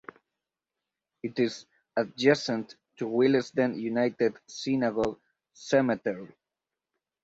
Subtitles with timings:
[1.21, 5.19] It is adjacent to Willesden United Synagogue
[5.53, 6.33] Cemetery.